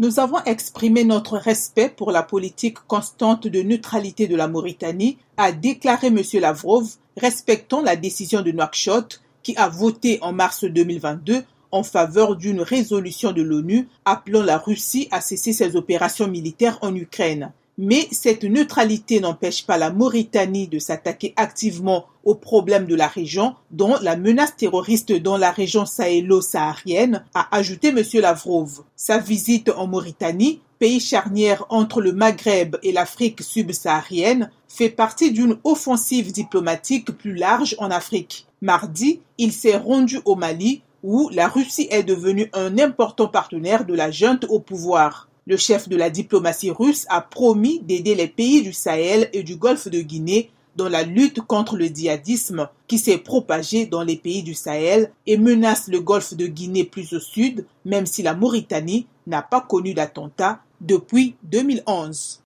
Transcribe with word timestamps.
Nous 0.00 0.18
avons 0.18 0.42
exprimé 0.46 1.04
notre 1.04 1.36
respect 1.36 1.90
pour 1.94 2.10
la 2.10 2.22
politique 2.22 2.78
constante 2.86 3.46
de 3.46 3.60
neutralité 3.60 4.28
de 4.28 4.34
la 4.34 4.48
Mauritanie, 4.48 5.18
a 5.36 5.52
déclaré 5.52 6.06
M. 6.06 6.22
Lavrov, 6.40 6.88
respectant 7.18 7.82
la 7.82 7.96
décision 7.96 8.40
de 8.40 8.50
Nouakchott 8.50 9.20
qui 9.42 9.54
a 9.58 9.68
voté 9.68 10.18
en 10.22 10.32
mars 10.32 10.64
2022 10.64 11.42
en 11.70 11.82
faveur 11.82 12.36
d'une 12.36 12.62
résolution 12.62 13.32
de 13.32 13.42
l'ONU 13.42 13.88
appelant 14.06 14.42
la 14.42 14.56
Russie 14.56 15.06
à 15.10 15.20
cesser 15.20 15.52
ses 15.52 15.76
opérations 15.76 16.28
militaires 16.28 16.78
en 16.80 16.94
Ukraine. 16.94 17.52
Mais 17.82 18.08
cette 18.12 18.44
neutralité 18.44 19.20
n'empêche 19.20 19.64
pas 19.64 19.78
la 19.78 19.90
Mauritanie 19.90 20.68
de 20.68 20.78
s'attaquer 20.78 21.32
activement 21.36 22.04
aux 22.24 22.34
problèmes 22.34 22.84
de 22.84 22.94
la 22.94 23.08
région, 23.08 23.54
dont 23.70 23.96
la 24.02 24.18
menace 24.18 24.54
terroriste 24.54 25.12
dans 25.12 25.38
la 25.38 25.50
région 25.50 25.86
sahélo-saharienne, 25.86 27.24
a 27.32 27.56
ajouté 27.56 27.88
M. 27.88 28.02
Lavrov. 28.20 28.82
Sa 28.96 29.16
visite 29.16 29.70
en 29.74 29.86
Mauritanie, 29.86 30.60
pays 30.78 31.00
charnière 31.00 31.64
entre 31.70 32.02
le 32.02 32.12
Maghreb 32.12 32.76
et 32.82 32.92
l'Afrique 32.92 33.40
subsaharienne, 33.42 34.50
fait 34.68 34.90
partie 34.90 35.32
d'une 35.32 35.56
offensive 35.64 36.32
diplomatique 36.32 37.10
plus 37.12 37.34
large 37.34 37.76
en 37.78 37.90
Afrique. 37.90 38.46
Mardi, 38.60 39.20
il 39.38 39.54
s'est 39.54 39.78
rendu 39.78 40.20
au 40.26 40.34
Mali, 40.34 40.82
où 41.02 41.30
la 41.32 41.48
Russie 41.48 41.88
est 41.90 42.02
devenue 42.02 42.50
un 42.52 42.78
important 42.78 43.28
partenaire 43.28 43.86
de 43.86 43.94
la 43.94 44.10
junte 44.10 44.44
au 44.50 44.60
pouvoir. 44.60 45.29
Le 45.46 45.56
chef 45.56 45.88
de 45.88 45.96
la 45.96 46.10
diplomatie 46.10 46.70
russe 46.70 47.06
a 47.08 47.20
promis 47.20 47.80
d'aider 47.80 48.14
les 48.14 48.28
pays 48.28 48.62
du 48.62 48.72
Sahel 48.72 49.28
et 49.32 49.42
du 49.42 49.56
Golfe 49.56 49.88
de 49.88 50.00
Guinée 50.00 50.50
dans 50.76 50.88
la 50.88 51.02
lutte 51.02 51.40
contre 51.40 51.76
le 51.76 51.86
djihadisme 51.86 52.68
qui 52.86 52.98
s'est 52.98 53.18
propagé 53.18 53.86
dans 53.86 54.02
les 54.02 54.16
pays 54.16 54.42
du 54.42 54.54
Sahel 54.54 55.10
et 55.26 55.36
menace 55.36 55.88
le 55.88 56.00
Golfe 56.00 56.34
de 56.34 56.46
Guinée 56.46 56.84
plus 56.84 57.12
au 57.12 57.20
sud, 57.20 57.66
même 57.84 58.06
si 58.06 58.22
la 58.22 58.34
Mauritanie 58.34 59.06
n'a 59.26 59.42
pas 59.42 59.60
connu 59.60 59.94
d'attentat 59.94 60.60
depuis 60.80 61.34
2011. 61.44 62.38